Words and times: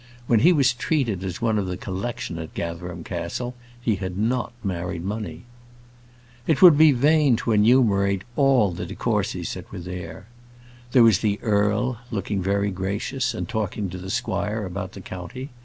When 0.25 0.39
he 0.39 0.51
was 0.51 0.73
treated 0.73 1.23
as 1.23 1.43
one 1.43 1.59
of 1.59 1.67
the 1.67 1.77
"collection" 1.77 2.39
at 2.39 2.55
Gatherum 2.55 3.03
Castle, 3.03 3.53
he 3.79 3.97
had 3.97 4.17
not 4.17 4.51
married 4.63 5.03
money. 5.05 5.43
It 6.47 6.59
would 6.63 6.75
be 6.75 6.91
vain 6.91 7.35
to 7.35 7.51
enumerate 7.51 8.23
all 8.35 8.71
the 8.71 8.87
de 8.87 8.95
Courcys 8.95 9.53
that 9.53 9.71
were 9.71 9.77
there. 9.77 10.25
There 10.91 11.03
was 11.03 11.19
the 11.19 11.39
earl, 11.43 11.99
looking 12.09 12.41
very 12.41 12.71
gracious, 12.71 13.35
and 13.35 13.47
talking 13.47 13.91
to 13.91 13.99
the 13.99 14.09
squire 14.09 14.65
about 14.65 14.93
the 14.93 15.01
county. 15.01 15.51